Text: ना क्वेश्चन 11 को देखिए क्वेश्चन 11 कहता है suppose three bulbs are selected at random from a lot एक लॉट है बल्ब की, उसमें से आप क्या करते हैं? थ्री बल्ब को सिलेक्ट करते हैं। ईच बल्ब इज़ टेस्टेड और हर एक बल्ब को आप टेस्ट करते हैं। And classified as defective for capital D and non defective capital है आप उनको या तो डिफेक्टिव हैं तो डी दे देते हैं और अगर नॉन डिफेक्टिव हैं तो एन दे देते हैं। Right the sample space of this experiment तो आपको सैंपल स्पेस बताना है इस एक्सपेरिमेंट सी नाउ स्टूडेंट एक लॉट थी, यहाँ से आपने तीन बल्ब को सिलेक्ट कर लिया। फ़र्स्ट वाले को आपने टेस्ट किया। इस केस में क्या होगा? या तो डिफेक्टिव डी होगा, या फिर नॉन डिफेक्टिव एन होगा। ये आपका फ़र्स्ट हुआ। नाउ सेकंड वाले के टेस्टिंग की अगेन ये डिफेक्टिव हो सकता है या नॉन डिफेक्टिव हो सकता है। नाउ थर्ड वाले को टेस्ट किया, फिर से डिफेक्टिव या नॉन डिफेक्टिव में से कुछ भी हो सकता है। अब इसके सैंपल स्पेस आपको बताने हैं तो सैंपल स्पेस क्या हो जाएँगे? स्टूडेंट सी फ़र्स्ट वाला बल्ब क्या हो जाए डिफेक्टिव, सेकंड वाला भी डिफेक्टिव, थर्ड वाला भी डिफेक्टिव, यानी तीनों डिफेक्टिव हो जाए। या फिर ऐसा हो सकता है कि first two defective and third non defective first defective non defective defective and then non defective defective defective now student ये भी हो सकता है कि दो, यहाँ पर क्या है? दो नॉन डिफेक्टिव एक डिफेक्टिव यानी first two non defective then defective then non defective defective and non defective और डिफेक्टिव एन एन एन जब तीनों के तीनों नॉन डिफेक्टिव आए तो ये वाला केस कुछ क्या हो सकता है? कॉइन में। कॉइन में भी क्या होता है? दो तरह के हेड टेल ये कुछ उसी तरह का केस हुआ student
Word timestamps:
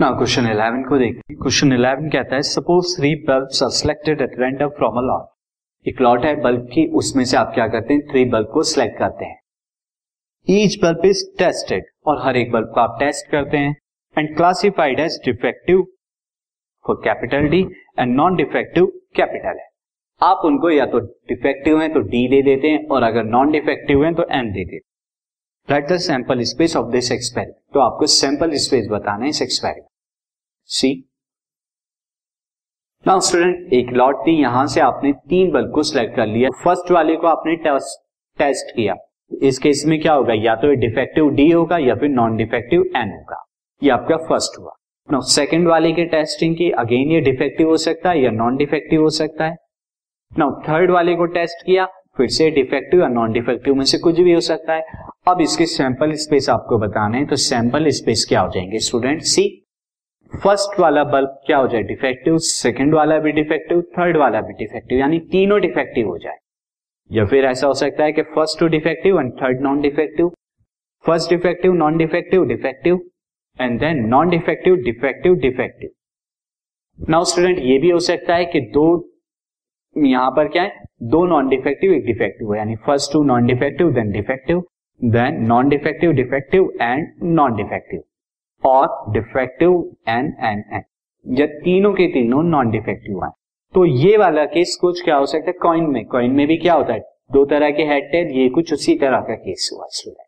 ना 0.00 0.10
क्वेश्चन 0.10 0.44
11 0.46 0.82
को 0.88 0.98
देखिए 0.98 1.34
क्वेश्चन 1.36 1.70
11 1.70 2.10
कहता 2.10 2.34
है 2.36 2.42
suppose 2.42 2.90
three 2.96 3.14
bulbs 3.28 3.62
are 3.62 3.70
selected 3.70 4.20
at 4.22 4.34
random 4.40 4.68
from 4.76 4.98
a 4.98 5.02
lot 5.02 5.88
एक 5.88 6.00
लॉट 6.00 6.24
है 6.24 6.34
बल्ब 6.42 6.68
की, 6.72 6.86
उसमें 6.92 7.24
से 7.24 7.36
आप 7.36 7.50
क्या 7.54 7.66
करते 7.68 7.94
हैं? 7.94 8.02
थ्री 8.10 8.24
बल्ब 8.24 8.50
को 8.54 8.62
सिलेक्ट 8.62 8.98
करते 8.98 9.24
हैं। 9.24 9.40
ईच 10.48 10.78
बल्ब 10.82 11.04
इज़ 11.06 11.24
टेस्टेड 11.38 11.84
और 12.06 12.20
हर 12.24 12.36
एक 12.36 12.52
बल्ब 12.52 12.70
को 12.74 12.80
आप 12.80 12.96
टेस्ट 13.00 13.30
करते 13.30 13.56
हैं। 13.56 13.74
And 14.16 14.36
classified 14.36 15.00
as 15.00 15.20
defective 15.24 15.82
for 16.84 17.00
capital 17.04 17.48
D 17.48 17.62
and 17.98 18.14
non 18.16 18.36
defective 18.36 18.86
capital 19.16 19.58
है 19.60 19.68
आप 20.20 20.44
उनको 20.44 20.70
या 20.70 20.86
तो 20.86 21.00
डिफेक्टिव 21.00 21.80
हैं 21.80 21.92
तो 21.94 22.00
डी 22.06 22.26
दे 22.28 22.42
देते 22.44 22.68
हैं 22.68 22.86
और 22.88 23.02
अगर 23.02 23.24
नॉन 23.26 23.50
डिफेक्टिव 23.52 24.04
हैं 24.04 24.14
तो 24.14 24.28
एन 24.32 24.52
दे 24.52 24.64
देते 24.64 24.76
हैं। 24.76 24.82
Right 25.68 25.88
the 25.88 25.96
sample 26.02 26.42
space 26.46 26.76
of 26.76 26.90
this 26.92 27.12
experiment 27.12 27.56
तो 27.74 27.80
आपको 27.80 28.06
सैंपल 28.12 28.56
स्पेस 28.60 28.88
बताना 28.90 29.24
है 29.24 29.30
इस 29.30 29.42
एक्सपेरिमेंट 29.42 29.86
सी 30.70 30.88
नाउ 33.06 33.20
स्टूडेंट 33.20 33.72
एक 33.72 33.90
लॉट 33.92 34.16
थी, 34.26 34.32
यहाँ 34.40 34.66
से 34.66 34.80
आपने 34.80 35.12
तीन 35.12 35.50
बल्ब 35.50 35.70
को 35.74 35.82
सिलेक्ट 35.82 36.16
कर 36.16 36.26
लिया। 36.26 36.48
फ़र्स्ट 36.64 36.90
वाले 36.90 37.16
को 37.16 37.26
आपने 37.26 37.54
टेस्ट 37.56 38.74
किया। 38.76 38.94
इस 39.42 39.58
केस 39.58 39.82
में 39.86 40.00
क्या 40.00 40.12
होगा? 40.12 40.34
या 40.34 40.54
तो 40.54 40.74
डिफेक्टिव 40.74 41.28
डी 41.30 41.50
होगा, 41.50 41.78
या 41.78 41.94
फिर 41.94 42.08
नॉन 42.08 42.36
डिफेक्टिव 42.36 42.82
एन 42.96 43.10
होगा। 43.10 43.42
ये 43.82 43.90
आपका 43.90 44.16
फ़र्स्ट 44.16 44.58
हुआ। 44.60 44.72
नाउ 45.08 45.20
सेकंड 45.20 45.68
वाले 45.68 45.92
के 45.92 46.04
टेस्टिंग 46.04 46.56
की 46.56 46.70
अगेन 46.70 47.12
ये 47.12 47.20
डिफेक्टिव 47.20 47.68
हो 47.68 47.76
सकता 47.76 48.10
है 48.10 48.22
या 48.22 48.30
नॉन 48.30 48.56
डिफेक्टिव 48.56 49.02
हो 49.02 49.10
सकता 49.10 49.44
है। 49.44 49.56
नाउ 50.38 50.60
थर्ड 50.62 50.90
वाले 50.90 51.14
को 51.14 51.26
टेस्ट 51.26 51.64
किया, 51.66 51.86
फिर 52.16 52.28
से 52.28 52.50
डिफेक्टिव 52.50 53.00
या 53.00 53.08
नॉन 53.08 53.32
डिफेक्टिव 53.32 53.74
में 53.74 53.84
से 53.84 53.98
कुछ 53.98 54.20
भी 54.20 54.32
हो 54.32 54.40
सकता 54.40 54.74
है। 54.74 54.82
अब 55.28 55.40
इसके 55.40 55.66
सैंपल 55.66 56.12
स्पेस 56.16 56.48
आपको 56.50 56.78
बताने 56.78 57.18
हैं 57.18 57.26
तो 57.26 57.36
सैंपल 57.36 57.88
स्पेस 57.90 58.26
क्या 58.28 58.40
हो 58.40 58.50
जाएँगे? 58.50 58.78
स्टूडेंट 58.78 59.22
सी 59.22 59.64
फ़र्स्ट 60.32 60.78
वाला 60.80 61.02
बल्ब 61.04 61.28
क्या 61.46 61.58
हो 61.58 61.68
जाए 61.68 61.82
डिफेक्टिव, 61.82 62.36
सेकंड 62.38 62.94
वाला 62.94 63.18
भी 63.18 63.32
डिफेक्टिव, 63.32 63.80
थर्ड 63.98 64.16
वाला 64.16 64.40
भी 64.40 64.52
डिफेक्टिव, 64.54 64.98
यानी 64.98 65.18
तीनों 65.32 65.60
डिफेक्टिव 65.60 66.08
हो 66.08 66.16
जाए। 66.18 66.36
या 67.10 67.24
फिर 67.26 67.44
ऐसा 67.44 67.66
हो 67.66 67.74
सकता 67.74 68.04
है 68.04 68.12
कि 68.12 68.22
first 68.24 68.58
two 68.60 68.66
defective 68.68 69.20
and 69.20 69.32
third 69.32 69.60
non 69.60 69.80
defective 69.80 70.30
first 71.04 71.30
defective 71.30 71.72
non 71.74 71.96
defective 71.98 72.44
defective 72.46 73.00
and 73.58 73.78
then 73.80 74.04
non 74.08 74.28
defective 74.28 74.76
defective 74.82 75.34
defective 75.40 75.90
now 76.98 77.24
student 77.24 77.58
ये 77.60 77.78
भी 77.78 77.90
हो 77.90 77.98
सकता 78.00 78.34
है 78.34 78.44
कि 78.46 78.60
दो, 78.74 78.86
यहाँ 79.96 80.30
पर 80.30 80.48
क्या 80.48 80.62
है? 80.62 80.84
दो 81.02 81.24
नॉन 81.26 81.48
डिफेक्टिव 81.48 81.92
एक 81.92 82.04
डिफेक्टिव 82.06 82.54
यानी 82.54 82.76
first 82.86 83.12
two 83.12 83.22
non 83.24 83.46
defective 83.46 83.92
then 83.94 84.10
defective 84.12 84.62
then 85.00 85.42
non 85.48 85.68
defective 85.68 86.12
defective 86.12 86.70
and 86.82 87.08
non 87.22 87.56
defective 87.56 88.02
और 88.64 89.12
डिफेक्टिव 89.12 89.90
एन 90.08 90.34
एन 90.40 90.64
एन 90.72 90.82
जब 91.26 91.46
तीनों 91.46 91.92
के 91.92 92.06
तीनों 92.06 92.42
नॉन 92.42 92.70
डिफेक्टिव 92.70 93.24
आए 93.24 93.30
तो 93.74 93.84
ये 93.84 94.16
वाला 94.16 94.44
केस 94.44 94.78
कुछ 94.80 95.02
क्या 95.04 95.16
हो 95.16 95.26
सकता 95.26 95.46
है? 95.46 95.52
कॉइन 95.52 95.84
में। 95.84 96.04
कॉइन 96.06 96.30
में 96.30 96.46
भी 96.46 96.56
क्या 96.56 96.74
होता 96.74 96.92
है? 96.92 97.00
दो 97.32 97.44
तरह 97.44 97.70
के 97.70 97.82
हेड 97.82 98.04
टेल 98.04 98.28
ये 98.28 98.48
कुछ 98.48 98.72
उसी 98.72 98.94
तरह 98.98 99.20
का 99.20 99.34
केस 99.34 99.70
हुआ 99.72 99.86
student 99.88 100.27